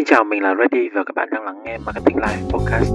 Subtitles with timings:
[0.00, 2.90] Xin chào, mình là Ready và các bạn đang lắng nghe Marketing Live Podcast.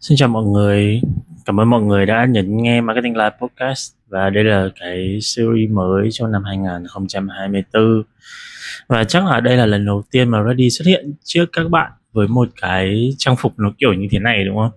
[0.00, 1.00] Xin chào mọi người,
[1.44, 5.70] cảm ơn mọi người đã nhấn nghe Marketing Live Podcast và đây là cái series
[5.70, 8.02] mới trong năm 2024
[8.88, 11.92] và chắc là đây là lần đầu tiên mà Ready xuất hiện trước các bạn
[12.12, 14.70] với một cái trang phục nó kiểu như thế này đúng không?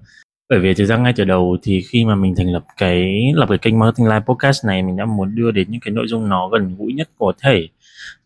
[0.49, 3.45] Bởi vì thực ra ngay từ đầu thì khi mà mình thành lập cái lập
[3.49, 6.29] cái kênh Marketing Live Podcast này, mình đã muốn đưa đến những cái nội dung
[6.29, 7.67] nó gần gũi nhất có thể.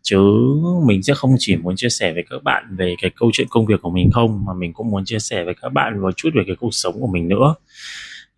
[0.02, 0.18] Chứ
[0.86, 3.66] mình sẽ không chỉ muốn chia sẻ với các bạn về cái câu chuyện công
[3.66, 6.30] việc của mình không, mà mình cũng muốn chia sẻ với các bạn một chút
[6.34, 7.54] về cái cuộc sống của mình nữa.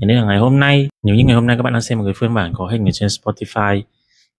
[0.01, 1.99] Thế nên là ngày hôm nay, nếu như ngày hôm nay các bạn đang xem
[1.99, 3.83] một cái phiên bản có hình ở trên Spotify,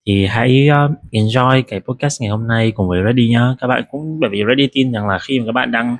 [0.08, 3.56] thì hãy ờ, enjoy cái podcast ngày hôm nay cùng với Ready nhá.
[3.60, 5.98] Các bạn cũng, bởi vì Ready tin rằng là khi mà các bạn đang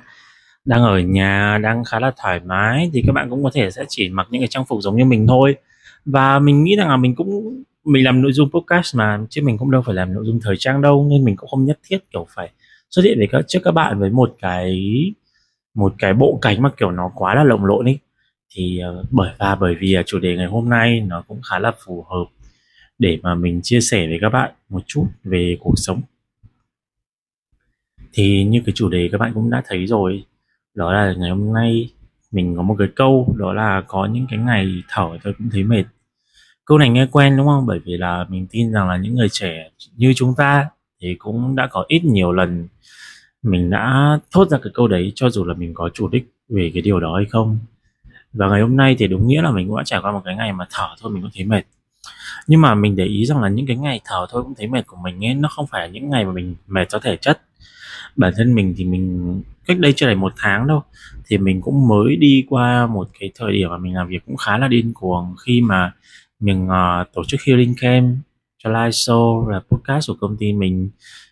[0.66, 3.84] đang ở nhà đang khá là thoải mái thì các bạn cũng có thể sẽ
[3.88, 5.56] chỉ mặc những cái trang phục giống như mình thôi.
[6.04, 9.58] Và mình nghĩ rằng là mình cũng mình làm nội dung podcast mà chứ mình
[9.58, 11.98] cũng đâu phải làm nội dung thời trang đâu nên mình cũng không nhất thiết
[12.12, 12.50] kiểu phải
[12.90, 14.80] xuất hiện với các trước các bạn với một cái
[15.74, 17.98] một cái bộ cánh mà kiểu nó quá là lồng lộn ấy
[18.54, 21.58] thì uh, bởi và bởi vì uh, chủ đề ngày hôm nay nó cũng khá
[21.58, 22.24] là phù hợp
[22.98, 26.00] để mà mình chia sẻ với các bạn một chút về cuộc sống.
[28.12, 30.24] Thì như cái chủ đề các bạn cũng đã thấy rồi
[30.76, 31.90] đó là ngày hôm nay
[32.32, 35.64] mình có một cái câu, đó là có những cái ngày thở tôi cũng thấy
[35.64, 35.84] mệt.
[36.64, 37.66] Câu này nghe quen đúng không?
[37.66, 40.68] Bởi vì là mình tin rằng là những người trẻ như chúng ta
[41.00, 42.68] thì cũng đã có ít nhiều lần
[43.42, 46.70] mình đã thốt ra cái câu đấy cho dù là mình có chủ đích về
[46.74, 47.58] cái điều đó hay không.
[48.32, 50.36] Và ngày hôm nay thì đúng nghĩa là mình cũng đã trải qua một cái
[50.36, 51.62] ngày mà thở thôi mình cũng thấy mệt.
[52.46, 54.86] Nhưng mà mình để ý rằng là những cái ngày thở thôi cũng thấy mệt
[54.86, 57.40] của mình ấy, nó không phải là những ngày mà mình mệt cho thể chất
[58.16, 60.82] bản thân mình thì mình cách đây chưa đầy một tháng đâu
[61.26, 64.36] thì mình cũng mới đi qua một cái thời điểm mà mình làm việc cũng
[64.36, 65.92] khá là điên cuồng khi mà
[66.40, 68.16] mình uh, tổ chức healing camp
[68.58, 70.90] cho live show là podcast của công ty mình.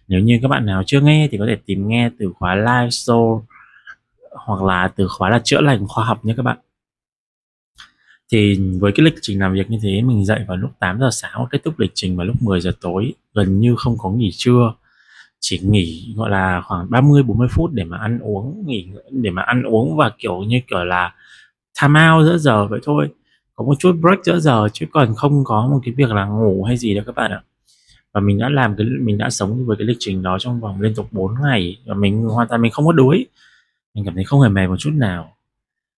[0.09, 2.89] Nếu như các bạn nào chưa nghe thì có thể tìm nghe từ khóa live
[2.89, 3.43] show
[4.31, 6.59] hoặc là từ khóa là chữa lành khoa học nhé các bạn.
[8.33, 11.09] Thì với cái lịch trình làm việc như thế mình dậy vào lúc 8 giờ
[11.13, 14.31] sáng kết thúc lịch trình vào lúc 10 giờ tối gần như không có nghỉ
[14.33, 14.75] trưa
[15.47, 19.43] chỉ nghỉ, gọi là, khoảng 30 40 phút để mà ăn uống, nghỉ, để mà
[19.43, 21.15] ăn uống và, kiểu như, kiểu là,
[21.83, 23.09] time out giữa giờ vậy thôi.
[23.55, 26.65] Có một chút break giữa giờ chứ còn không có một cái việc là ngủ
[26.65, 27.43] hay gì đâu các bạn ạ.
[28.13, 30.81] Và mình đã làm cái, mình đã sống với cái lịch trình đó trong vòng
[30.81, 33.27] liên tục 4 ngày và mình hoàn toàn mình không có đuối.
[33.95, 35.33] Mình cảm thấy không hề mệt một chút nào.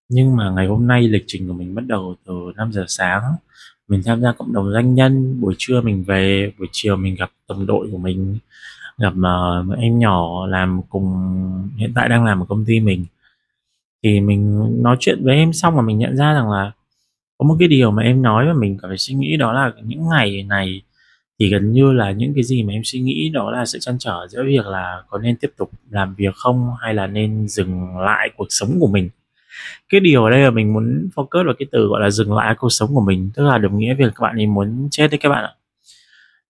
[0.09, 3.23] Nhưng mà ngày hôm nay lịch trình của mình bắt đầu từ 5 giờ sáng.
[3.89, 7.31] Mình tham gia cộng đồng doanh nhân, buổi trưa mình về, buổi chiều mình gặp
[7.49, 8.39] đồng đội của mình
[8.99, 11.15] gặp uh, một em nhỏ làm cùng
[11.77, 13.07] hiện tại đang làm ở công ty mình
[14.03, 16.73] thì mình nói chuyện với em xong mà mình nhận ra rằng là
[17.39, 20.09] có một cái điều mà em nói và mình phải suy nghĩ đó là những
[20.09, 20.83] ngày này
[21.39, 23.99] thì gần như là những cái gì mà em suy nghĩ đó là sự chăn
[23.99, 27.99] trở giữa việc là có nên tiếp tục làm việc không hay là nên dừng
[27.99, 29.11] lại cuộc sống của mình.
[29.89, 32.55] Cái điều ở đây là mình muốn focus vào cái từ gọi là dừng lại
[32.59, 35.19] cuộc sống của mình tức là đồng nghĩa việc các bạn ấy muốn chết đấy
[35.19, 35.56] các bạn ạ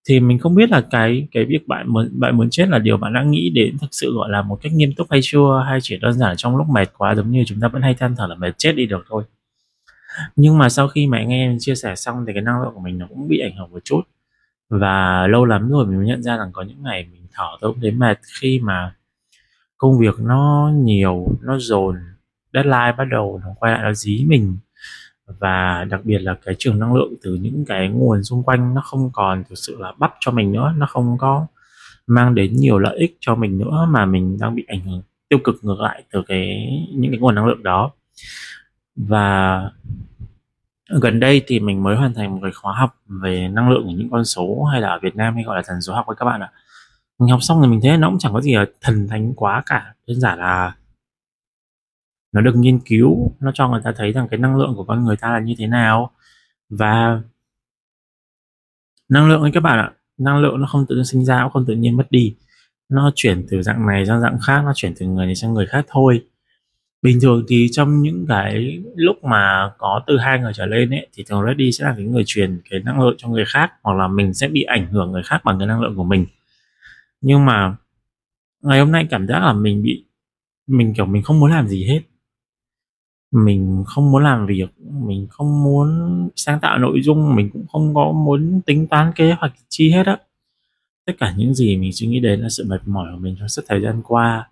[0.07, 2.97] thì mình không biết là cái cái việc bạn muốn bạn muốn chết là điều
[2.97, 5.79] bạn đang nghĩ đến thực sự, gọi là, một cách nghiêm túc hay chưa, hay
[5.81, 8.27] chỉ đơn giản trong lúc mệt quá giống như chúng ta vẫn hay than thở
[8.27, 9.23] là mệt chết đi được thôi.
[10.35, 12.79] Nhưng mà sau khi mà anh em chia sẻ xong thì cái năng lượng của
[12.81, 14.01] mình nó cũng bị ảnh hưởng một chút.
[14.69, 17.71] Và lâu lắm rồi mình mới nhận ra rằng có những ngày mình thở tôi
[17.71, 18.95] cũng thấy mệt khi mà
[19.77, 21.95] công việc nó nhiều, nó dồn,
[22.53, 24.57] deadline bắt đầu nó quay lại nó dí mình
[25.39, 28.81] và đặc biệt là cái trường năng lượng từ những cái nguồn xung quanh nó
[28.81, 31.47] không còn thực sự là bắp cho mình nữa, nó không có
[32.07, 35.39] mang đến nhiều lợi ích cho mình nữa mà mình đang bị ảnh hưởng, tiêu
[35.43, 37.91] cực ngược lại từ cái, những cái nguồn năng lượng đó.
[38.95, 39.61] Và
[41.01, 43.91] gần đây thì mình mới hoàn thành một cái khóa học về năng lượng của
[43.91, 46.15] những con số hay là ở Việt Nam hay gọi là thần số học với
[46.15, 46.51] các bạn ạ.
[47.19, 49.63] Mình học xong thì mình thấy nó cũng chẳng có gì là thần thánh quá
[49.65, 50.75] cả, đơn giản là
[52.37, 55.05] nó được nghiên cứu, nó cho người ta thấy rằng cái năng lượng của con
[55.05, 56.11] người ta là như thế nào.
[56.69, 57.21] Và
[59.09, 61.51] năng lượng ấy các bạn ạ, năng lượng nó không tự nhiên sinh ra cũng
[61.51, 62.35] không tự nhiên mất đi.
[62.89, 65.65] Nó chuyển từ dạng này sang dạng khác, nó chuyển từ người này sang người
[65.65, 66.25] khác thôi.
[67.01, 71.07] Bình thường thì trong những cái lúc mà có từ hai người trở lên ấy,
[71.13, 73.93] thì thường ready sẽ là cái người truyền cái năng lượng cho người khác, hoặc
[73.97, 76.25] là mình sẽ bị ảnh hưởng người khác bằng cái năng lượng của mình.
[77.21, 77.75] Nhưng mà
[78.61, 80.05] ngày hôm nay cảm giác là mình bị,
[80.67, 82.01] mình kiểu mình không muốn làm gì hết
[83.31, 85.89] mình không muốn làm việc mình không muốn
[86.35, 90.05] sáng tạo nội dung mình cũng không có muốn tính toán kế hoạch chi hết
[90.05, 90.17] á.
[91.05, 93.47] Tất cả những gì mình suy nghĩ đến là sự mệt mỏi của mình trong
[93.49, 94.49] suốt thời gian qua.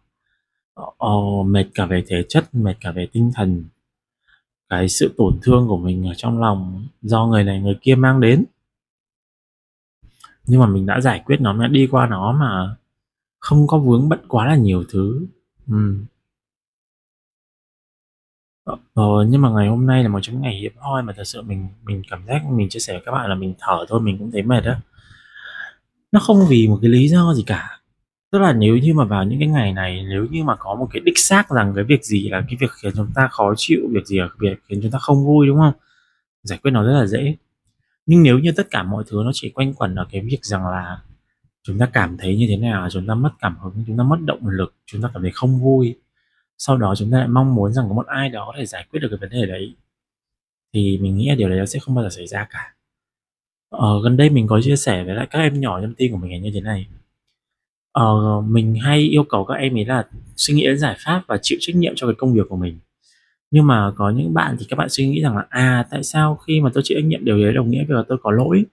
[0.98, 3.64] Ờ, mệt cả về thể chất mệt cả về tinh thần.
[4.70, 8.22] Cái sự tổn thương của mình ở trong lòng do người này người kia mang
[8.22, 8.46] đến.
[10.48, 12.76] Nhưng mà mình đã giải quyết nó mình đã đi qua nó mà
[13.40, 15.28] không có vướng bận quá là nhiều thứ.
[15.68, 15.98] Ừ
[18.94, 21.24] ờ, nhưng mà ngày hôm nay là một trong những ngày hiếm hoi mà thật
[21.24, 24.02] sự mình mình cảm giác mình chia sẻ với các bạn là mình thở thôi
[24.02, 24.80] mình cũng thấy mệt á.
[26.12, 27.80] Nó không vì một cái lý do gì cả.
[28.32, 30.88] Tức là nếu như mà vào những cái ngày này nếu như mà có một
[30.92, 33.80] cái đích xác rằng cái việc gì là cái việc khiến chúng ta khó chịu
[33.92, 35.74] việc gì là việc khiến chúng ta không vui đúng không?
[36.44, 37.36] Giải quyết nó rất là dễ.
[38.06, 40.68] Nhưng nếu như tất cả mọi thứ nó chỉ quanh quẩn ở cái việc rằng
[40.68, 41.02] là
[41.64, 44.18] chúng ta cảm thấy như thế nào chúng ta mất cảm hứng chúng ta mất
[44.26, 45.96] động lực chúng ta cảm thấy không vui
[46.58, 48.86] sau đó chúng ta lại mong muốn rằng có một ai đó có thể giải
[48.92, 49.76] quyết được cái vấn đề đấy.
[50.74, 52.76] Thì mình nghĩ là điều đấy nó sẽ không bao giờ xảy ra cả.
[53.70, 56.18] Ờ, gần đây mình có chia sẻ với lại các em nhỏ trong team của
[56.18, 56.88] mình là như thế này.
[57.92, 61.38] Ờ, mình hay yêu cầu các em ấy là suy nghĩ đến giải pháp và
[61.42, 62.80] chịu trách nhiệm cho cái công việc của mình.
[63.52, 66.36] Nhưng mà có những bạn thì các bạn suy nghĩ rằng là à tại sao
[66.36, 68.66] khi mà tôi chịu trách nhiệm điều đấy đồng nghĩa với là tôi có lỗi?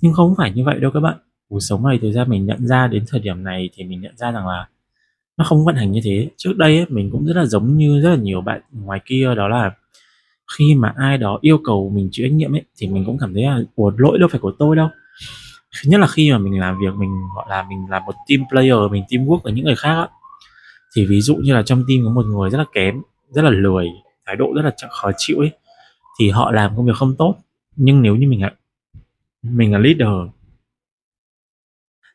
[0.00, 1.16] Nhưng không phải như vậy đâu các bạn.
[1.48, 4.16] Cuộc sống này thực ra mình nhận ra đến thời điểm này thì mình nhận
[4.16, 4.68] ra rằng là
[5.36, 6.28] nó không vận hành như thế.
[6.36, 9.34] Trước đây ấy, mình cũng rất là giống như rất là nhiều bạn ngoài kia
[9.36, 9.72] đó là
[10.56, 13.34] khi mà ai đó yêu cầu mình chịu trách nhiệm ấy thì mình cũng cảm
[13.34, 14.88] thấy là của lỗi đâu phải của tôi đâu.
[15.84, 18.76] Nhất là khi mà mình làm việc mình gọi là mình là một team player
[18.90, 20.08] mình team work với những người khác á
[20.96, 23.50] thì ví dụ như là trong team có một người rất là kém rất là
[23.50, 23.88] lười
[24.26, 25.50] thái độ rất là khó chịu ấy
[26.20, 27.36] thì họ làm công việc không tốt.
[27.76, 28.52] Nhưng nếu như mình là
[29.42, 30.30] mình là leader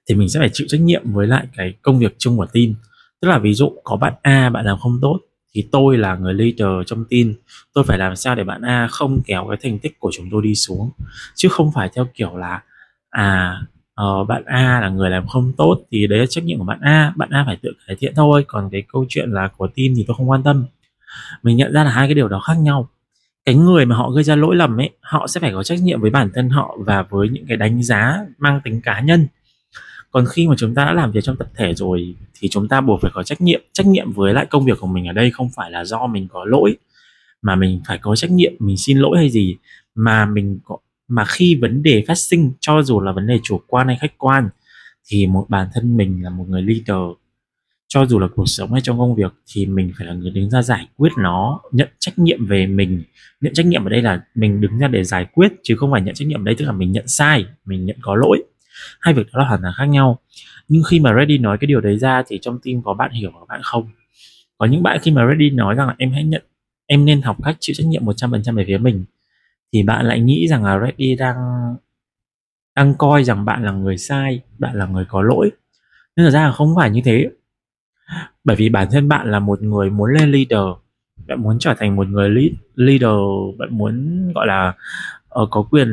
[0.10, 2.74] thì mình sẽ phải chịu trách nhiệm với lại cái công việc chung của team
[3.21, 5.19] tức là ví dụ có bạn A bạn làm không tốt
[5.54, 7.33] thì tôi là người leader trong team.
[7.74, 10.42] Tôi phải làm sao để bạn A không kéo cái thành tích của chúng tôi
[10.42, 10.92] đi xuống?
[11.36, 12.62] Chứ không phải theo kiểu là
[13.10, 13.62] à
[14.01, 16.80] uh, bạn A là người làm không tốt thì đấy là trách nhiệm của bạn
[16.81, 17.13] A.
[17.16, 18.45] Bạn A phải tự cải thiện thôi.
[18.48, 20.65] Còn cái câu chuyện là của team thì tôi không quan tâm.
[21.44, 22.89] Mình nhận ra là hai cái điều đó khác nhau.
[23.45, 26.01] Cái người mà họ gây ra lỗi lầm ấy họ sẽ phải có trách nhiệm
[26.01, 29.27] với bản thân họ và với những cái đánh giá mang tính cá nhân
[30.12, 32.82] còn khi mà chúng ta đã làm việc trong tập thể rồi, thì chúng ta
[32.82, 35.32] buộc phải có trách nhiệm trách nhiệm với lại công việc của mình ở đây
[35.32, 36.78] không phải là do mình có lỗi,
[37.42, 39.56] mà mình phải có trách nhiệm mình xin lỗi hay gì,
[39.96, 40.78] mà mình có,
[41.08, 44.18] mà khi vấn đề phát sinh, cho dù là vấn đề chủ quan hay khách
[44.18, 44.50] quan,
[45.08, 47.16] thì một bản thân mình là một người leader.
[47.88, 50.50] Cho dù là cuộc sống hay trong công việc, thì mình phải là người đứng
[50.50, 53.04] ra giải quyết nó, nhận trách nhiệm về mình.
[53.42, 56.02] Nhận trách nhiệm ở đây là mình đứng ra để giải quyết, chứ không phải
[56.02, 58.44] nhận trách nhiệm ở đây tức là mình nhận sai, mình nhận có lỗi
[59.00, 60.20] hai việc đó là hoàn toàn khác nhau.
[60.68, 63.31] Nhưng khi mà ready nói cái điều đấy ra thì trong team có bạn hiểu
[63.34, 63.90] và bạn không?
[64.58, 66.44] Có những bạn khi mà ready nói rằng là em hãy nhận,
[66.88, 69.06] em nên học cách chịu trách nhiệm 100% về phía mình,
[69.74, 71.36] thì bạn lại nghĩ rằng là ready đang
[72.76, 75.52] đang coi rằng bạn là người sai, bạn là người có lỗi.
[76.16, 77.30] Nhưng thật ra là không phải như thế.
[78.44, 80.68] Bởi vì bản thân bạn là một người muốn lên leader,
[81.28, 82.30] bạn muốn trở thành một người
[82.75, 83.20] leader,
[83.58, 84.74] bạn muốn, gọi là
[85.42, 85.90] uh, có quyền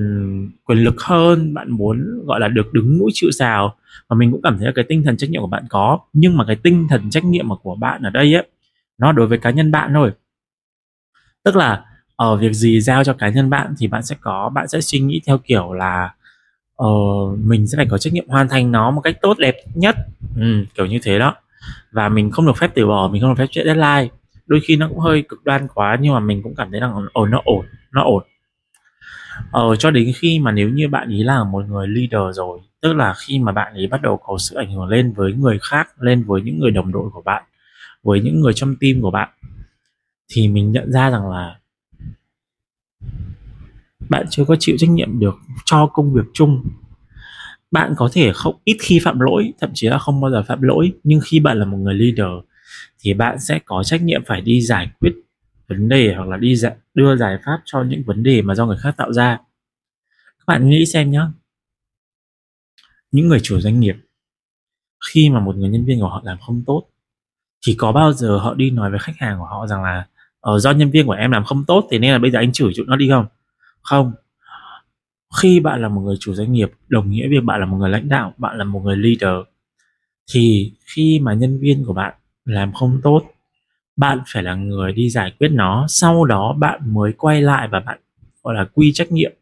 [0.64, 3.76] quyền lực hơn bạn muốn gọi là được đứng mũi chịu sào.
[4.08, 6.36] Và mình cũng cảm thấy là cái tinh thần trách nhiệm của bạn có nhưng
[6.36, 8.46] mà cái tinh thần trách nhiệm của bạn ở đây ấy
[8.98, 10.12] nó đối với cá nhân bạn thôi.
[11.44, 11.84] Tức là
[12.16, 14.98] ở việc gì giao cho cá nhân bạn thì bạn sẽ có bạn sẽ suy
[14.98, 16.14] nghĩ theo kiểu là
[16.82, 19.96] uh, mình sẽ phải có trách nhiệm hoàn thành nó một cách tốt đẹp nhất.
[20.36, 21.34] Ừ, kiểu như thế đó.
[21.92, 24.08] Và mình không được phép từ bỏ mình không được phép chạy deadline.
[24.46, 27.06] Đôi khi nó cũng hơi cực đoan quá nhưng mà mình cũng cảm thấy rằng
[27.12, 28.22] ổn nó ổn nó ổn
[29.50, 32.92] ờ, cho đến khi mà nếu như bạn ý là một người leader rồi tức
[32.92, 35.88] là khi mà bạn ấy bắt đầu có sự ảnh hưởng lên với người khác
[36.02, 37.42] lên với những người đồng đội của bạn
[38.02, 39.28] với những người trong team của bạn
[40.28, 41.56] thì mình nhận ra rằng là
[44.08, 45.34] bạn chưa có chịu trách nhiệm được
[45.64, 46.64] cho công việc chung.
[47.70, 50.62] Bạn có thể không ít khi phạm lỗi thậm chí là không bao giờ phạm
[50.62, 52.44] lỗi nhưng khi bạn là một người leader
[53.00, 55.12] thì bạn sẽ có trách nhiệm phải đi giải quyết
[55.68, 58.66] vấn đề hoặc là đi dạ, đưa giải pháp cho những vấn đề mà do
[58.66, 59.38] người khác tạo ra.
[60.38, 61.20] Các bạn nghĩ xem nhé
[63.10, 63.96] những người chủ doanh nghiệp
[65.12, 66.86] khi mà một người nhân viên của họ làm không tốt
[67.66, 70.06] thì có bao giờ họ đi nói với khách hàng của họ rằng là
[70.40, 72.52] ờ, do nhân viên của em làm không tốt thì nên là bây giờ anh
[72.52, 73.26] chửi chúng nó đi không?
[73.82, 74.12] Không.
[75.42, 77.90] Khi bạn là một người chủ doanh nghiệp đồng nghĩa việc bạn là một người
[77.90, 79.46] lãnh đạo bạn là một người leader
[80.32, 83.22] thì khi mà nhân viên của bạn làm không tốt
[83.96, 87.80] bạn phải là người đi giải quyết nó, sau đó bạn mới quay lại và
[87.80, 87.98] bạn,
[88.42, 89.32] gọi là, quy trách nhiệm.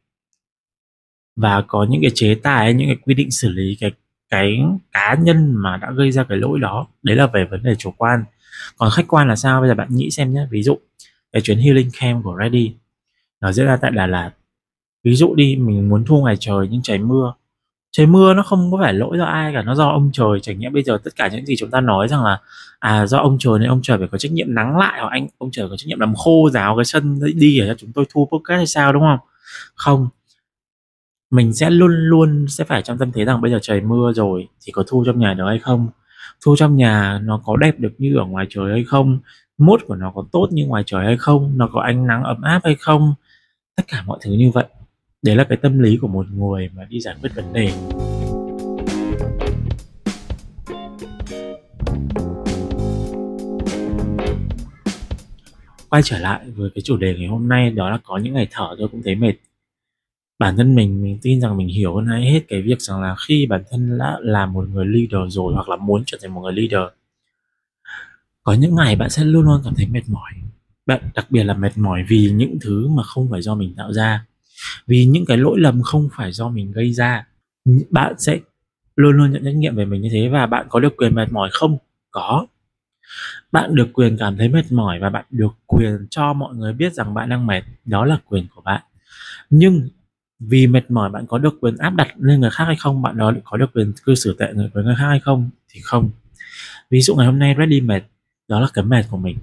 [1.37, 3.93] Và có những cái chế tài những cái quy định xử lý cái
[4.31, 4.61] cái
[4.93, 7.91] cá nhân mà đã gây ra cái lỗi đó, đấy là về vấn đề chủ
[7.97, 8.25] quan.
[8.77, 9.61] Còn khách quan là sao?
[9.61, 10.47] Bây giờ bạn nghĩ xem nhé.
[10.51, 10.79] Ví dụ,
[11.33, 12.75] cái chuyến healing camp của Ready
[13.41, 14.31] nó diễn ra tại Đà Lạt.
[15.05, 17.35] Ví dụ đi, mình muốn thu ngoài trời nhưng trời mưa
[17.97, 20.41] trời mưa nó không có phải lỗi do ai cả, nó do ông trời.
[20.43, 22.41] Chẳng nhẽ bây giờ tất cả những gì chúng ta nói rằng là
[22.79, 25.27] à do ông trời nên ông trời phải có trách nhiệm nắng lại, hoặc anh,
[25.39, 28.05] ông trời có trách nhiệm làm khô, ráo cái sân đi để cho chúng tôi
[28.15, 29.19] thu podcast hay sao, đúng không?
[29.75, 30.09] Không.
[31.31, 34.49] Mình sẽ luôn luôn sẽ phải trong tâm thế rằng bây giờ trời mưa rồi,
[34.63, 35.89] thì có thu trong nhà được hay không?
[36.45, 39.19] Thu trong nhà nó có đẹp được như ở ngoài trời hay không?
[39.59, 41.53] Mốt của nó có tốt như ngoài trời hay không?
[41.57, 43.15] Nó có ánh nắng ấm áp hay không?
[43.77, 44.65] Tất cả mọi thứ như vậy
[45.25, 47.73] đấy là cái tâm lý của một người mà đi giải quyết vấn đề.
[55.91, 58.49] Quay trở lại với cái chủ đề ngày hôm nay, đó là có những ngày
[58.51, 59.35] thở tôi cũng thấy mệt.
[60.39, 63.15] Bản thân mình mình tin rằng mình hiểu hơn ai hết cái việc rằng là
[63.29, 66.41] khi bản thân đã là một người leader rồi hoặc là muốn trở thành một
[66.41, 66.89] người leader,
[68.43, 70.31] có những ngày bạn sẽ luôn luôn cảm thấy mệt mỏi.
[70.87, 73.93] Bạn đặc biệt là mệt mỏi vì những thứ mà không phải do mình tạo
[73.93, 74.27] ra
[74.87, 77.27] vì những cái lỗi lầm không phải do mình gây ra,
[77.91, 78.39] bạn sẽ
[78.97, 81.33] luôn luôn nhận trách nhiệm về mình như thế và bạn có được quyền mệt
[81.33, 81.79] mỏi không?
[82.11, 82.47] Có.
[83.53, 86.93] Bạn được quyền cảm thấy mệt mỏi và bạn được quyền cho mọi người biết
[86.93, 87.63] rằng bạn đang mệt.
[87.85, 88.83] Đó là quyền của bạn.
[89.51, 89.89] Nhưng
[90.41, 93.03] vì mệt mỏi bạn có được quyền áp đặt lên người khác hay không?
[93.03, 95.51] Bạn đó có được quyền cư xử tệ người với người khác hay không?
[95.69, 96.11] Thì không.
[96.91, 98.03] Ví dụ ngày hôm nay ready mệt,
[98.49, 99.39] đó là cái mệt của mình.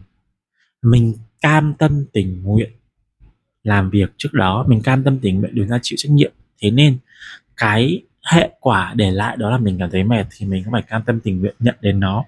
[0.82, 2.70] Mình cam tâm tình nguyện
[3.64, 6.32] làm việc trước đó, mình cam tâm tình nguyện, đứng ra chịu trách nhiệm.
[6.62, 6.98] Thế nên,
[7.58, 10.82] cái hệ quả để lại đó là mình cảm thấy mệt thì mình cũng phải
[10.82, 12.26] cam tâm tình nguyện nhận đến nó.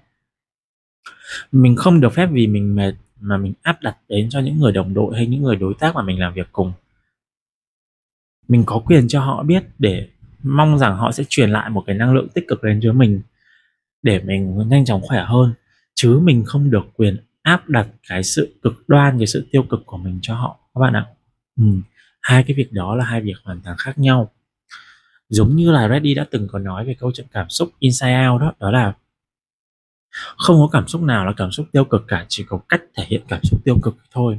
[1.52, 4.72] Mình không được phép vì mình mệt mà mình áp đặt đến cho những người
[4.72, 6.72] đồng đội hay những người đối tác mà mình làm việc cùng.
[8.48, 10.08] Mình có quyền cho họ biết để
[10.42, 13.20] mong rằng họ sẽ truyền lại một cái năng lượng tích cực đến cho mình
[14.02, 15.54] để mình nhanh chóng khỏe hơn.
[15.94, 19.82] Chứ mình không được quyền áp đặt cái sự cực đoan, cái sự tiêu cực
[19.86, 20.58] của mình cho họ.
[20.74, 21.06] Các bạn ạ
[21.56, 21.64] ừ.
[22.20, 24.30] hai cái việc đó là hai việc hoàn toàn khác nhau.
[25.28, 28.40] Giống như là Reddy đã từng có nói về câu chuyện cảm xúc inside out
[28.40, 28.92] đó đó là
[30.36, 33.04] không có cảm xúc nào là cảm xúc tiêu cực cả, chỉ có cách thể
[33.08, 34.38] hiện cảm xúc tiêu cực thôi.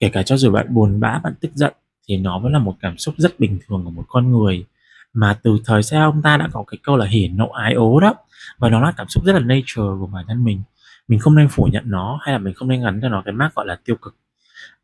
[0.00, 1.72] Kể cả cho dù bạn buồn bã, bạn tức giận
[2.08, 4.64] thì nó vẫn là một cảm xúc rất bình thường của một con người.
[5.12, 8.00] Mà từ thời xa ông ta đã có cái câu là hỉ nộ ái ố
[8.00, 8.14] đó,
[8.58, 10.62] và nó là cảm xúc rất là nature của bản thân mình.
[11.08, 13.34] Mình không nên phủ nhận nó hay là mình không nên gắn cho nó cái
[13.34, 14.16] mác gọi là tiêu cực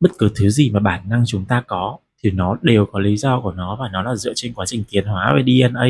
[0.01, 3.17] bất cứ thứ gì mà bản năng chúng ta có thì nó đều có lý
[3.17, 5.87] do của nó và nó là dựa trên quá trình tiến hóa về DNA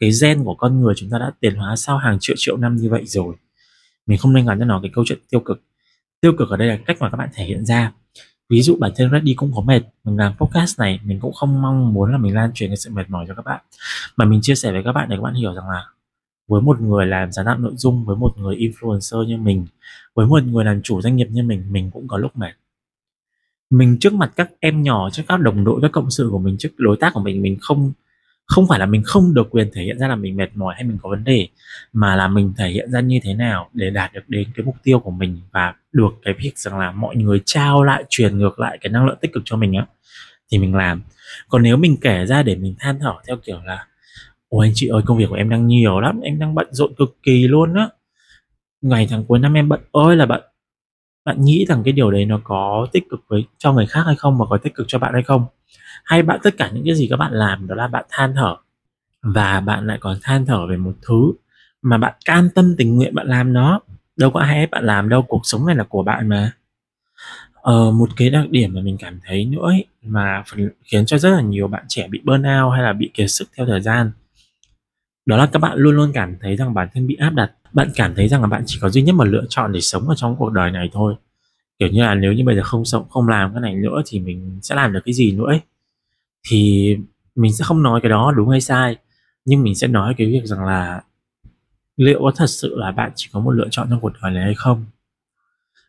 [0.00, 2.76] cái gen của con người chúng ta đã tiến hóa sau hàng triệu triệu năm
[2.76, 3.34] như vậy rồi.
[4.06, 5.62] Mình không nên gắn cho nó cái câu chuyện tiêu cực.
[6.20, 7.92] Tiêu cực ở đây là cách mà các bạn thể hiện ra.
[8.48, 11.62] Ví dụ bản thân Reddy cũng có mệt, mình làm podcast này, mình cũng không
[11.62, 13.60] mong muốn là mình lan truyền cái sự mệt mỏi cho các bạn.
[14.16, 15.86] Mà mình chia sẻ với các bạn để các bạn hiểu rằng là
[16.48, 19.66] với một người làm sáng tạo nội dung, với một người influencer như mình,
[20.14, 22.52] với một người làm chủ doanh nghiệp như mình mình cũng có lúc mệt
[23.70, 26.56] mình trước mặt các em nhỏ, trước các đồng đội, các cộng sự của mình,
[26.58, 27.92] trước đối tác của mình mình không
[28.46, 30.84] không phải là mình không được quyền thể hiện ra là mình mệt mỏi hay
[30.84, 31.48] mình có vấn đề,
[31.92, 34.76] mà là mình thể hiện ra như thế nào để đạt được đến cái mục
[34.82, 38.60] tiêu của mình và được cái việc rằng là mọi người trao lại, truyền ngược
[38.60, 39.86] lại cái năng lượng tích cực cho mình á,
[40.52, 41.02] thì mình làm.
[41.48, 43.86] Còn nếu mình kể ra để mình than thở theo kiểu là,
[44.48, 46.94] ôi anh chị ơi, công việc của em đang nhiều lắm, em đang bận rộn
[46.98, 47.88] cực kỳ luôn á.
[48.82, 50.42] Ngày tháng cuối năm em bận ơi là bận
[51.28, 54.16] bạn nghĩ rằng cái điều đấy nó có tích cực với cho người khác hay
[54.16, 55.46] không và có tích cực cho bạn hay không?
[56.04, 58.56] Hay bạn tất cả những cái gì các bạn làm đó là bạn than thở
[59.22, 61.32] và bạn lại còn than thở về một thứ
[61.82, 63.80] mà bạn can tâm tình nguyện bạn làm nó?
[64.16, 66.52] Đâu có ai ép bạn làm đâu cuộc sống này là của bạn mà.
[67.54, 71.18] Ờ, một cái đặc điểm mà mình cảm thấy nữa ấy, mà phần khiến cho
[71.18, 74.10] rất là nhiều bạn trẻ bị burnout hay là bị kiệt sức theo thời gian
[75.26, 77.90] đó là các bạn luôn luôn cảm thấy rằng bản thân bị áp đặt bạn
[77.94, 80.14] cảm thấy rằng là bạn chỉ có duy nhất một lựa chọn để sống ở
[80.14, 81.14] trong cuộc đời này thôi.
[81.78, 84.20] Kiểu như là nếu như bây giờ không sống, không làm cái này nữa thì
[84.20, 85.60] mình sẽ làm được cái gì nữa ấy?
[86.48, 86.96] Thì
[87.34, 88.96] mình sẽ không nói cái đó đúng hay sai,
[89.44, 91.02] nhưng mình sẽ nói cái việc rằng là
[91.96, 94.44] liệu có thật sự là bạn chỉ có một lựa chọn trong cuộc đời này
[94.44, 94.84] hay không?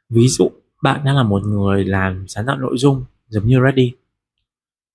[0.10, 0.52] Ví dụ,
[0.84, 3.94] bạn đang là một người làm sáng tạo nội dung, giống như Ready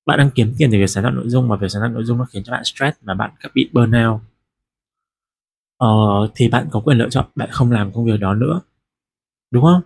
[0.07, 2.05] bạn đang kiếm tiền từ việc sáng tạo nội dung và việc sáng tạo nội
[2.05, 4.21] dung nó khiến cho bạn stress và bạn bị burnout
[5.78, 5.88] ờ,
[6.35, 8.61] thì bạn có quyền lựa chọn bạn không làm công việc đó nữa.
[9.50, 9.83] Đúng không?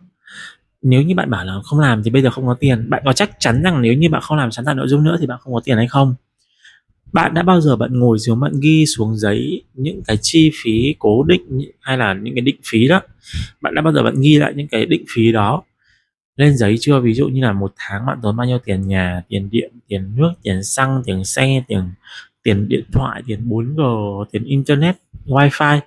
[0.82, 3.12] Nếu như bạn bảo là không làm thì bây giờ không có tiền bạn có
[3.12, 5.38] chắc chắn rằng nếu như bạn không làm sáng tạo nội dung nữa thì bạn
[5.42, 6.14] không có tiền hay không?
[7.12, 10.94] Bạn đã bao giờ bạn ngồi xuống bạn ghi xuống giấy những cái chi phí
[10.98, 13.00] cố định hay là những cái định phí đó?
[13.62, 15.62] Bạn đã bao giờ bạn ghi lại những cái định phí đó
[16.36, 17.00] lên giấy chưa?
[17.00, 20.16] Ví dụ như là một tháng bạn tốn bao nhiêu tiền nhà tiền điện tiền
[20.16, 21.82] nước tiền xăng tiền xe tiền
[22.48, 25.80] tiền điện thoại, tiền 4G tiền internet, wifi.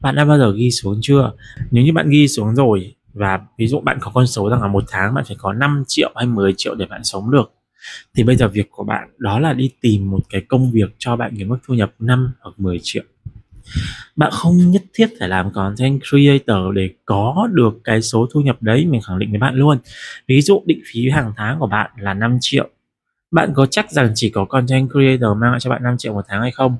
[0.00, 1.32] Bạn đã bao giờ ghi xuống chưa?
[1.70, 4.68] Nếu như bạn ghi xuống rồi, và ví dụ bạn có con số rằng là
[4.68, 7.52] một tháng bạn phải có 5 triệu hay 10 triệu để bạn sống được,
[8.14, 11.16] thì bây giờ việc của bạn đó là đi tìm một cái công việc cho
[11.16, 13.02] bạn cái mức thu nhập 5 hoặc 10 triệu.
[14.16, 18.62] Bạn không nhất thiết phải làm content creator để có được cái số thu nhập
[18.62, 19.78] đấy, mình khẳng định với bạn luôn.
[20.28, 22.68] Ví dụ định phí hàng tháng của bạn là 5 triệu
[23.30, 26.24] bạn có chắc rằng chỉ có content creator mang lại cho bạn 5 triệu một
[26.28, 26.76] tháng hay không?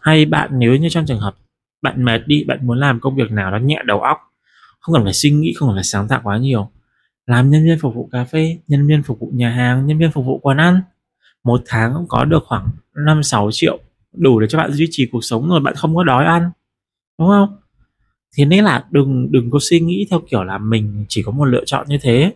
[0.00, 1.34] Hay bạn nếu như trong trường hợp
[1.82, 4.18] bạn mệt đi, bạn muốn làm công việc nào đó nhẹ đầu óc,
[4.80, 6.70] không cần phải suy nghĩ, không cần phải sáng tạo quá nhiều,
[7.26, 10.10] làm nhân viên phục vụ cà phê, nhân viên phục vụ nhà hàng, nhân viên
[10.12, 10.82] phục vụ quán ăn,
[11.44, 12.68] một tháng cũng có được khoảng
[13.06, 13.78] 5 6 triệu
[14.12, 16.50] đủ để cho bạn duy trì cuộc sống rồi, bạn không có đói ăn,
[17.18, 17.56] đúng không?
[18.36, 21.44] Thế nên là đừng đừng có suy nghĩ theo kiểu là mình chỉ có một
[21.44, 22.34] lựa chọn như thế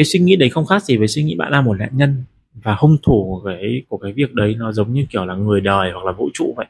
[0.00, 2.24] cái suy nghĩ đấy không khác gì với suy nghĩ bạn là một nạn nhân
[2.54, 5.60] và hung thủ của cái của cái việc đấy nó giống như kiểu là người
[5.60, 6.66] đời hoặc là vũ trụ vậy.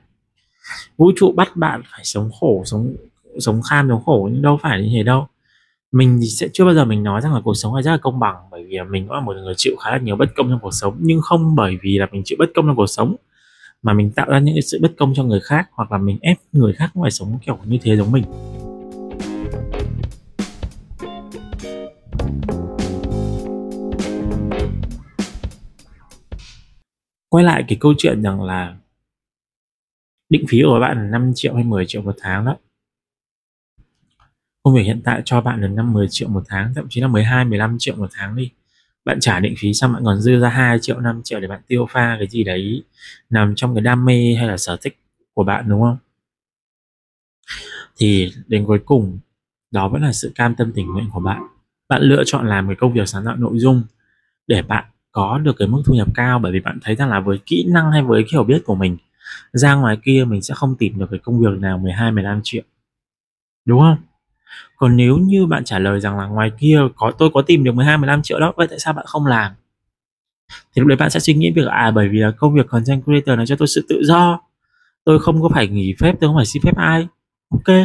[0.97, 2.95] Vũ trụ bắt bạn phải sống khổ, sống
[3.39, 5.27] sống kham, sống khổ, nhưng đâu phải như thế đâu.
[5.93, 7.97] Mình thì sẽ, chưa bao giờ mình nói rằng là cuộc sống này rất là
[7.97, 10.51] công bằng, bởi vì mình cũng là một người chịu khá là nhiều bất công
[10.51, 13.17] trong cuộc sống, nhưng không bởi vì là mình chịu bất công trong cuộc sống,
[13.83, 16.19] mà mình tạo ra những cái sự bất công cho người khác hoặc là mình
[16.23, 18.25] ép người khác phải sống kiểu như thế giống mình.
[27.31, 28.77] Quay lại cái câu chuyện rằng là
[30.29, 32.57] định phí của bạn là 5 triệu hay 10 triệu một tháng đó.
[34.63, 37.09] Công việc hiện tại cho bạn là 5 10 triệu một tháng, thậm chí là
[37.09, 38.51] 12 15 triệu một tháng đi.
[39.05, 41.61] Bạn trả định phí xong bạn còn dư ra 2 triệu 5 triệu để bạn
[41.67, 42.83] tiêu pha cái gì đấy
[43.31, 44.99] nằm trong cái đam mê hay là sở thích
[45.35, 45.97] của bạn, đúng không?
[47.97, 49.19] Thì đến cuối cùng,
[49.71, 51.43] đó vẫn là sự cam tâm tình nguyện của bạn.
[51.89, 53.83] Bạn lựa chọn làm cái công việc sáng tạo nội dung
[54.47, 57.21] để bạn có được cái mức thu nhập cao bởi vì bạn thấy rằng là
[57.21, 58.97] với kỹ năng hay với cái hiểu biết của mình,
[59.53, 62.63] ra ngoài kia mình sẽ không tìm được cái công việc nào 12 15 triệu.
[63.65, 63.97] Đúng không?
[64.77, 67.73] Còn nếu như bạn trả lời rằng là ngoài kia có, tôi có tìm được
[67.75, 69.53] 12 15 triệu đó, vậy tại sao bạn không làm?
[70.51, 73.05] Thì lúc đấy bạn sẽ suy nghĩ việc à bởi vì là công việc content
[73.05, 74.41] creator này cho tôi sự tự do,
[75.05, 77.07] tôi không có phải nghỉ phép, tôi không phải xin phép ai.
[77.51, 77.77] Ok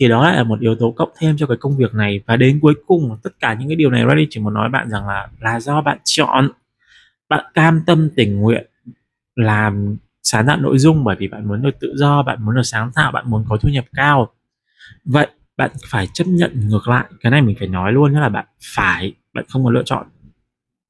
[0.00, 2.20] thì đó lại là một yếu tố cộng thêm cho cái công việc này.
[2.26, 4.90] Và đến cuối cùng, tất cả những cái điều này Reddit chỉ muốn nói bạn
[4.90, 6.48] rằng là là do bạn chọn,
[7.28, 8.66] bạn cam tâm tình nguyện
[9.36, 12.62] làm sáng tạo nội dung bởi vì bạn muốn được tự do, bạn muốn được
[12.62, 14.32] sáng tạo, bạn muốn có thu nhập cao.
[15.04, 17.04] Vậy bạn phải chấp nhận ngược lại.
[17.20, 20.06] Cái này mình phải nói luôn là bạn phải, bạn không có lựa chọn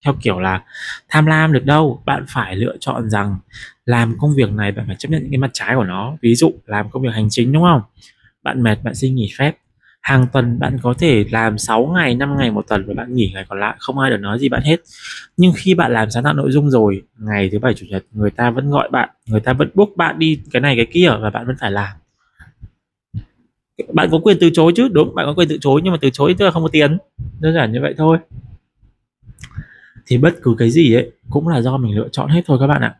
[0.05, 0.65] theo kiểu là
[1.09, 2.03] tham lam được đâu.
[2.07, 3.37] Bạn phải lựa chọn rằng
[3.85, 6.17] làm công việc này bạn phải chấp nhận những cái mặt trái của nó.
[6.23, 7.83] Ví dụ, làm công việc hành chính, đúng không?
[8.45, 9.57] Bạn mệt bạn xin nghỉ phép.
[10.01, 13.31] Hàng tuần bạn có thể làm 6 ngày 5 ngày một tuần và bạn nghỉ
[13.35, 14.77] ngày còn lại, không ai được nói gì bạn hết.
[15.37, 18.31] Nhưng khi bạn làm sáng tạo nội dung rồi, ngày thứ bảy, chủ nhật, người
[18.31, 21.31] ta vẫn gọi bạn, người ta vẫn book bạn đi cái này, cái kia và
[21.31, 21.97] bạn vẫn phải làm.
[23.93, 26.11] Bạn có quyền từ chối chứ, đúng, bạn có quyền từ chối nhưng mà từ
[26.11, 26.99] chối tức là không có tiền.
[27.41, 28.19] Đơn giản như vậy thôi.
[30.07, 32.67] Thì bất cứ cái gì ấy, cũng là do mình lựa chọn hết thôi các
[32.67, 32.95] bạn ạ.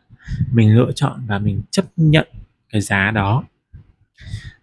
[0.53, 2.27] Mình lựa chọn và mình chấp nhận
[2.69, 3.43] cái giá đó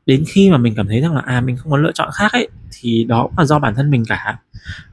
[0.07, 2.33] đến khi mà mình cảm thấy rằng là à mình không có lựa chọn khác
[2.33, 4.38] ấy thì đó cũng là do bản thân mình cả.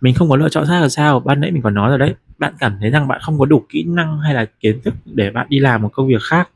[0.02, 1.20] Mình không có lựa chọn khác là sao?
[1.20, 2.16] Ban nãy mình còn nói rồi đấy.
[2.38, 5.30] Bạn cảm thấy rằng bạn không có đủ kỹ năng hay là kiến thức để
[5.30, 6.50] bạn đi làm một công việc khác.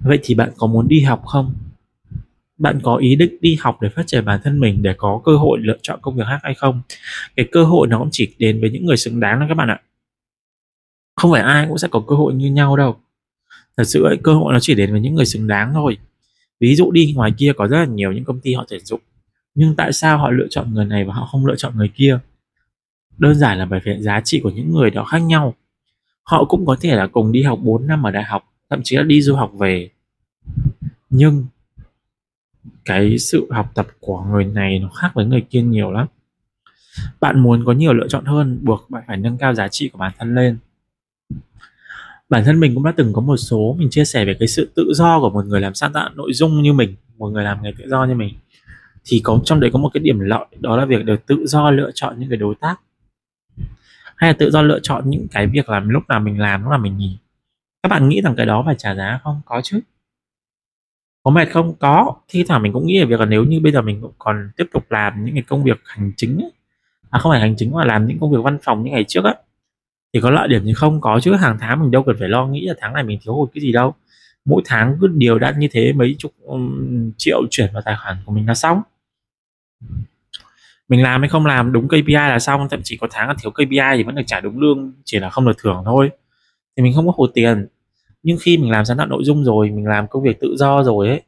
[0.00, 1.54] Vậy thì bạn có muốn đi học không?
[2.58, 5.36] Bạn có ý định đi học để phát triển bản thân mình để có cơ
[5.36, 6.82] hội lựa chọn công việc khác hay không?
[7.36, 9.68] Cái cơ hội nó cũng chỉ đến với những người xứng đáng đó các bạn
[9.68, 9.80] ạ.
[11.16, 12.96] Không phải ai cũng sẽ có cơ hội như nhau đâu.
[13.76, 15.98] Thật sự ấy, cơ hội nó chỉ đến với những người xứng đáng thôi
[16.60, 19.00] ví dụ đi, ngoài kia có rất là nhiều những công ty họ tuyển dụng.
[19.54, 22.18] Nhưng tại sao họ lựa chọn người này và họ không lựa chọn người kia?
[23.18, 25.54] Đơn giản là bởi vì giá trị của những người đó khác nhau.
[26.22, 28.96] Họ cũng có thể là cùng đi học 4 năm ở đại học, thậm chí
[28.96, 29.90] là đi du học về.
[31.10, 31.46] Nhưng
[32.84, 36.06] cái sự học tập của người này nó khác với người kia nhiều lắm.
[37.20, 39.98] Bạn muốn có nhiều lựa chọn hơn, buộc bạn phải nâng cao giá trị của
[39.98, 40.58] bản thân lên
[42.28, 44.72] bản thân mình cũng đã từng có một số mình chia sẻ về cái sự
[44.74, 47.62] tự do của một người làm sáng tạo nội dung như mình một người làm
[47.62, 48.34] nghề tự do như mình.
[49.04, 51.70] Thì có trong đấy có một cái điểm lợi đó là việc được tự do
[51.70, 52.80] lựa chọn những cái đối tác.
[54.16, 56.70] Hay là tự do lựa chọn những cái việc làm lúc nào mình làm lúc
[56.70, 57.18] nào mình nghỉ
[57.82, 59.40] các bạn nghĩ rằng cái đó phải trả giá không?
[59.44, 59.80] Có chứ.
[61.22, 61.74] Có mệt không?
[61.74, 62.14] Có.
[62.28, 64.50] Thi thoảng mình cũng nghĩ về việc là nếu như bây giờ mình cũng còn
[64.56, 66.52] tiếp tục làm những cái công việc hành chính ấy,
[67.10, 69.24] à không phải hành chính mà làm những công việc văn phòng như ngày trước
[69.24, 69.34] ấy,
[70.14, 71.00] thì có lợi điểm thì không?
[71.00, 73.34] Có chứ hàng tháng mình đâu cần phải lo nghĩ là tháng này mình thiếu
[73.34, 73.94] hụt cái gì đâu.
[74.44, 78.16] Mỗi tháng cứ điều đặn như thế mấy chục um, triệu chuyển vào tài khoản
[78.26, 78.82] của mình là xong.
[80.88, 83.50] Mình làm hay không làm đúng KPI là xong thậm chí có tháng là thiếu
[83.50, 86.10] KPI thì vẫn được trả đúng lương chỉ là không được thưởng thôi.
[86.76, 87.66] Thì mình không có hụt tiền.
[88.22, 90.82] Nhưng khi mình làm sáng tạo nội dung rồi mình làm công việc tự do
[90.82, 91.22] rồi ấy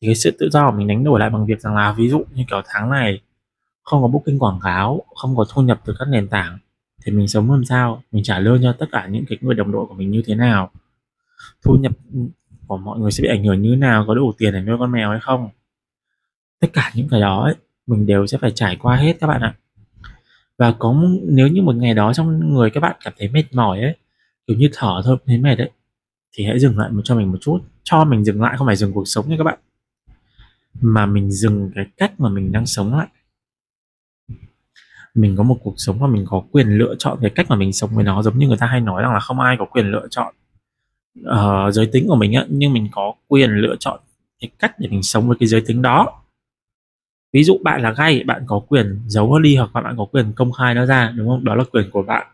[0.00, 2.08] thì cái sự tự do của mình đánh đổi lại bằng việc rằng là ví
[2.08, 3.20] dụ như kiểu tháng này
[3.82, 6.58] không có booking quảng cáo không có thu nhập từ các nền tảng
[7.06, 8.02] thì mình sống làm sao?
[8.12, 10.34] Mình trả lương cho tất cả những cái người đồng đội của mình như thế
[10.34, 10.70] nào?
[11.64, 11.92] Thu nhập
[12.66, 14.04] của mọi người sẽ bị ảnh hưởng như thế nào?
[14.06, 15.48] Có đủ tiền để nuôi con mèo hay không?
[16.60, 17.54] Tất cả những cái đó ấy,
[17.86, 19.54] mình đều sẽ phải trải qua hết các bạn ạ.
[20.58, 23.80] Và có nếu như một ngày đó trong người các bạn cảm thấy mệt mỏi
[23.80, 23.96] ấy
[24.46, 25.70] kiểu như thở thôi thấy mệt đấy
[26.32, 27.58] thì hãy dừng lại cho mình một chút.
[27.82, 29.58] Cho mình dừng lại không phải dừng cuộc sống nha các bạn.
[30.80, 33.06] Mà mình dừng cái cách mà mình đang sống lại
[35.16, 37.72] mình có một cuộc sống và mình có quyền lựa chọn cái cách mà mình
[37.72, 39.90] sống với nó giống như người ta hay nói rằng là không ai có quyền
[39.90, 40.34] lựa chọn
[41.20, 44.00] uh, giới tính của mình á nhưng mình có quyền lựa chọn
[44.40, 46.22] cái cách để mình sống với cái giới tính đó.
[47.32, 50.32] Ví dụ bạn là gay bạn có quyền giấu nó đi hoặc bạn có quyền
[50.32, 51.44] công khai nó ra đúng không?
[51.44, 52.26] Đó là quyền của bạn.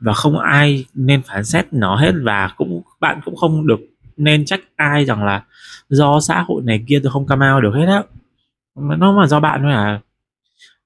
[0.00, 3.80] Và không ai nên phán xét nó hết và cũng bạn cũng không được
[4.16, 5.44] nên trách ai rằng là
[5.88, 8.02] do xã hội này kia tôi không cam ao được hết á.
[8.74, 10.00] Nó mà do bạn thôi à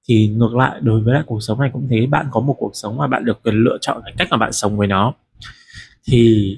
[0.07, 2.71] thì ngược lại, đối với lại cuộc sống này cũng thế, bạn có một cuộc
[2.73, 5.13] sống mà bạn được quyền lựa chọn cái cách mà bạn sống với nó.
[6.07, 6.57] Thì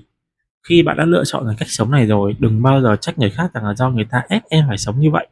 [0.64, 3.30] khi bạn đã lựa chọn cái cách sống này rồi, đừng bao giờ trách người
[3.30, 5.28] khác rằng là do người ta ép em phải sống như vậy.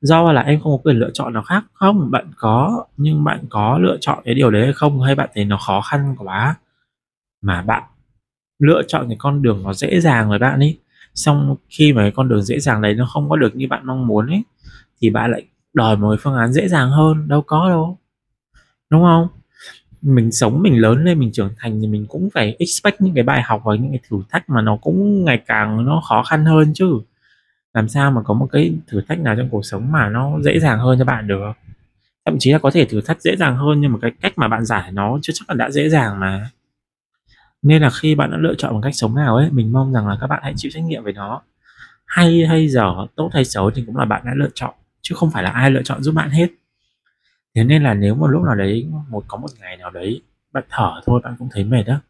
[0.00, 1.64] Do là em không có quyền lựa chọn nào khác.
[1.72, 5.28] Không, bạn có, nhưng bạn có lựa chọn cái điều đấy hay không, hay bạn
[5.34, 6.54] thấy nó khó khăn quá,
[7.42, 7.82] mà bạn
[8.58, 10.78] lựa chọn cái con đường nó dễ dàng với bạn ấy.
[11.14, 13.86] Xong khi mà cái con đường dễ dàng đấy nó không có được như bạn
[13.86, 14.42] mong muốn ấy,
[15.00, 15.42] thì bạn lại
[15.76, 17.98] đòi một cái phương án dễ dàng hơn, đâu có đâu.
[18.90, 19.28] Đúng không?
[20.02, 23.24] Mình sống, mình lớn lên, mình trưởng thành thì mình cũng phải expect những cái
[23.24, 26.44] bài học và những cái thử thách mà nó cũng ngày càng nó khó khăn
[26.44, 27.00] hơn chứ.
[27.74, 30.60] Làm sao mà có một cái thử thách nào trong cuộc sống mà nó dễ
[30.60, 31.52] dàng hơn cho bạn được?
[32.24, 34.48] Thậm chí là có thể thử thách dễ dàng hơn nhưng mà cái cách mà
[34.48, 36.50] bạn giải nó chưa chắc là đã dễ dàng mà.
[37.62, 40.08] Nên là khi bạn đã lựa chọn một cách sống nào ấy, mình mong rằng
[40.08, 41.42] là các bạn hãy chịu trách nhiệm về nó.
[42.06, 44.74] Hay hay dở, tốt hay xấu thì cũng là bạn đã lựa chọn
[45.08, 46.48] chứ không phải là ai lựa chọn giúp bạn hết.
[47.54, 50.64] Thế nên là nếu một lúc nào đấy một có một ngày nào đấy bạn
[50.70, 52.00] thở thôi bạn cũng thấy mệt đó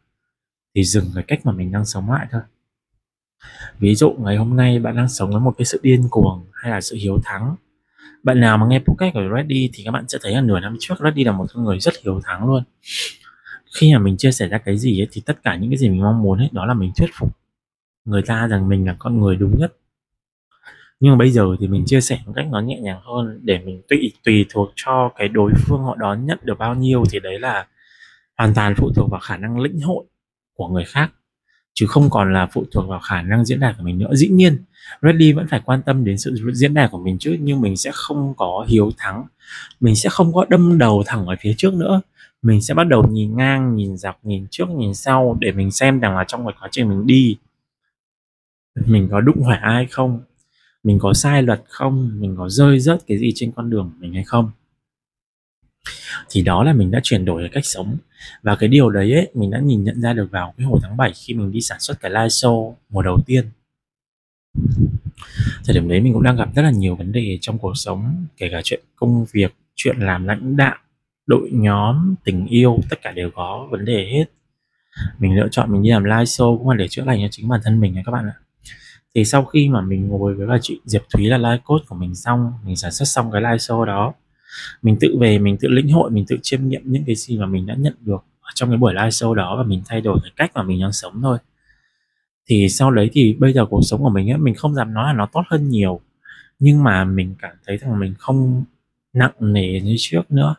[0.75, 2.41] thì dừng cái cách mà mình đang sống lại thôi.
[3.79, 6.71] Ví dụ ngày hôm nay bạn đang sống với một cái sự điên cuồng hay
[6.71, 7.55] là sự hiếu thắng
[8.23, 10.77] bạn nào mà nghe podcast của Reddy thì các bạn sẽ thấy là nửa năm
[10.79, 12.63] trước Reddy là một người rất hiếu thắng luôn.
[13.75, 15.89] Khi mà mình chia sẻ ra cái gì ấy, thì tất cả những cái gì
[15.89, 17.37] mình mong muốn ấy đó là mình thuyết phục
[18.05, 19.73] người ta rằng mình là con người đúng nhất
[20.99, 23.59] nhưng mà bây giờ thì mình chia sẻ một cách nó nhẹ nhàng hơn để
[23.65, 27.19] mình tùy tùy thuộc cho cái đối phương họ đón nhận được bao nhiêu thì
[27.19, 27.67] đấy là
[28.37, 30.05] hoàn toàn phụ thuộc vào khả năng lĩnh hội
[30.55, 31.11] của người khác.
[31.73, 34.15] Chứ không còn là phụ thuộc vào khả năng diễn đạt của mình nữa.
[34.15, 34.57] Dĩ nhiên,
[35.01, 37.91] Reddy vẫn phải quan tâm đến sự diễn đạt của mình chứ, nhưng mình sẽ
[37.93, 39.25] không có hiếu thắng.
[39.79, 42.01] Mình sẽ không có đâm đầu thẳng ở phía trước nữa.
[42.41, 45.99] Mình sẽ bắt đầu nhìn ngang, nhìn dọc, nhìn trước, nhìn sau để mình xem
[45.99, 47.37] rằng là trong cái quá trình mình đi,
[48.85, 50.21] mình có đụng phải ai không
[50.87, 52.11] mình có sai luật không?
[52.19, 54.51] Mình có rơi rớt cái gì trên con đường của mình hay không?
[56.29, 57.97] Thì đó là mình đã chuyển đổi cái cách sống.
[58.43, 60.97] Và cái điều đấy ấy, mình đã nhìn nhận ra được vào cái hồi tháng
[60.97, 63.45] 7 khi mình đi sản xuất cái live show mùa đầu tiên.
[65.65, 68.25] Thời điểm đấy mình cũng đang gặp rất là nhiều vấn đề trong cuộc sống
[68.37, 70.75] kể cả chuyện công việc chuyện làm lãnh đạo
[71.25, 74.25] đội nhóm tình yêu tất cả đều có vấn đề hết.
[75.19, 77.47] Mình lựa chọn mình đi làm live show cũng là để chữa lành cho chính
[77.47, 78.35] bản thân mình nha các bạn ạ
[79.15, 81.95] thì sau khi mà mình ngồi với bà chị Diệp Thúy là live coach của
[81.95, 84.13] mình xong, mình sản xuất xong cái live show đó,
[84.81, 87.45] mình tự về, mình tự lĩnh hội, mình tự chiêm nghiệm những cái gì mà
[87.45, 88.23] mình đã nhận được
[88.55, 90.91] trong cái buổi live show đó và mình thay đổi cái cách mà mình đang
[90.91, 91.37] sống thôi.
[92.49, 95.05] Thì sau đấy thì bây giờ cuộc sống của mình ấy mình không dám nói
[95.05, 95.99] là nó tốt hơn nhiều,
[96.59, 98.63] nhưng mà mình cảm thấy rằng mình không
[99.13, 100.55] nặng nề như trước nữa.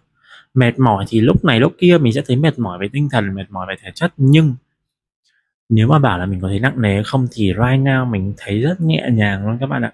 [0.54, 3.34] Mệt mỏi thì lúc này lúc kia mình sẽ thấy mệt mỏi về tinh thần,
[3.34, 4.54] mệt mỏi về thể chất, nhưng
[5.68, 8.60] nếu mà bảo là mình có thấy nặng nề không thì right now mình thấy
[8.60, 9.92] rất nhẹ nhàng luôn các bạn ạ.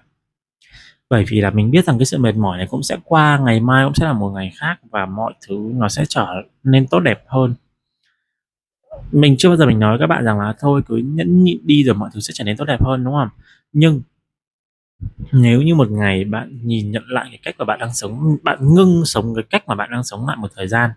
[1.09, 3.59] Bởi vì là mình biết rằng cái sự mệt mỏi này cũng sẽ qua, ngày
[3.59, 6.27] mai cũng sẽ là một ngày khác và mọi thứ nó sẽ trở
[6.63, 7.55] nên tốt đẹp hơn.
[9.11, 11.83] Mình chưa bao giờ mình nói các bạn rằng là thôi cứ nhẫn nhịn đi
[11.83, 13.29] rồi mọi thứ sẽ trở nên tốt đẹp hơn, đúng không?
[13.73, 14.01] Nhưng
[15.31, 18.73] nếu như một ngày bạn nhìn nhận lại cái cách mà bạn đang sống, bạn
[18.73, 20.91] ngưng sống cái cách mà bạn đang sống lại một thời gian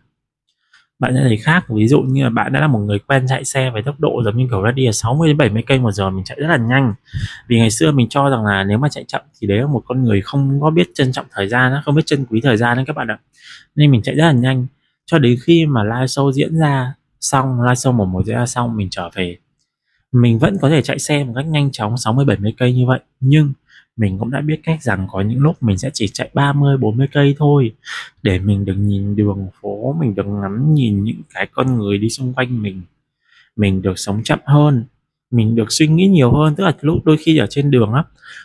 [0.99, 1.65] bạn sẽ thấy khác.
[1.69, 4.23] Ví dụ như là bạn đã là một người quen chạy xe với tốc độ
[4.25, 6.57] giống như kiểu đi là 60 đến 70 cây một giờ, mình chạy rất là
[6.57, 6.95] nhanh.
[7.49, 9.83] Vì ngày xưa mình cho rằng là nếu mà chạy chậm thì đấy là một
[9.87, 12.77] con người không có biết trân trọng thời gian không biết trân quý thời gian
[12.77, 13.19] đấy các bạn ạ.
[13.75, 14.67] Nên mình chạy rất là nhanh.
[15.07, 18.47] Cho đến khi mà live show diễn ra xong, live show một một diễn ra
[18.47, 19.37] xong, mình trở về.
[20.13, 23.01] Mình vẫn có thể chạy xe một cách nhanh chóng 60 70 cây như vậy.
[23.21, 23.53] Nhưng
[23.99, 27.07] mình cũng đã biết cách rằng có những lúc mình sẽ chỉ chạy 30 40
[27.13, 27.73] cây thôi
[28.23, 32.09] để mình được nhìn đường phố mình được ngắm nhìn những cái con người đi
[32.09, 32.83] xung quanh mình.
[33.57, 34.85] Mình được sống chậm hơn
[35.31, 36.55] mình được suy nghĩ nhiều hơn.
[36.57, 38.05] Tức là lúc đôi khi ở trên đường á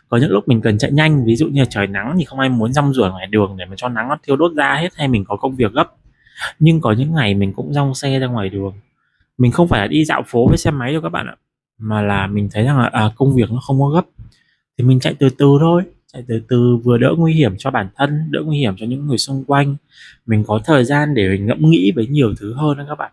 [0.10, 2.40] có những lúc mình cần chạy nhanh ví dụ như là trời nắng thì không
[2.40, 4.90] ai muốn rong ruổi ngoài đường để mà cho nắng nó thiêu đốt da hết
[4.96, 5.94] hay mình có công việc gấp.
[6.60, 8.74] Nhưng có những ngày mình cũng rong xe ra ngoài đường.
[9.38, 11.36] Mình không phải là đi dạo phố với xe máy đâu các bạn ạ
[11.78, 14.06] mà là mình thấy rằng là à, công việc nó không có gấp
[14.78, 15.84] thì mình chạy từ từ thôi,
[16.14, 19.08] chạy từ từ vừa đỡ nguy hiểm cho bản thân, đỡ nguy hiểm cho những
[19.08, 19.76] người xung quanh.
[20.26, 23.12] Mình có thời gian để mình ngẫm nghĩ với nhiều thứ hơn đó các bạn.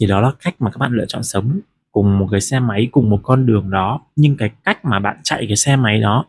[0.00, 1.60] Thì đó là cách mà các bạn lựa chọn sống
[1.92, 4.00] cùng một cái xe máy, cùng một con đường đó.
[4.16, 6.24] Nhưng cái cách mà bạn chạy cái xe máy đó,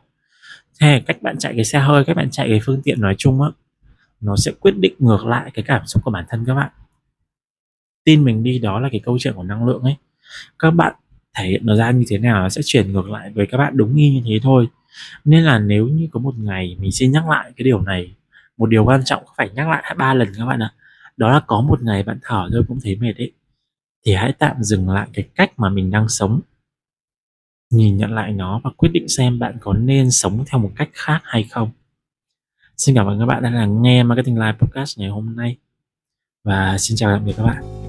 [0.79, 3.41] hay cách bạn chạy cái xe hơi, cách bạn chạy cái phương tiện nói chung
[3.41, 3.49] á,
[4.21, 6.71] nó sẽ quyết định ngược lại cái cảm xúc của bản thân các bạn.
[8.03, 9.95] Tin mình đi, đó là cái câu chuyện của năng lượng ấy.
[10.59, 10.95] Các bạn
[11.37, 13.77] thể hiện nó ra như thế nào nó sẽ chuyển ngược lại với các bạn
[13.77, 14.67] đúng y như thế thôi.
[15.25, 18.15] Nên là nếu như có một ngày mình xin nhắc lại cái điều này,
[18.57, 20.73] một điều quan trọng phải nhắc lại ba lần các bạn ạ.
[21.17, 23.31] Đó là có một ngày bạn thở thôi cũng thấy mệt ấy,
[24.05, 26.41] thì hãy tạm dừng lại cái cách mà mình đang sống.
[27.71, 30.89] Nhìn nhận lại nó và quyết định xem bạn có nên sống theo một cách
[30.93, 31.71] khác hay không.
[32.77, 35.57] Xin cảm ơn các bạn đã lắng nghe marketing live podcast ngày hôm nay.
[36.43, 37.82] Và xin chào tạm biệt các bạn.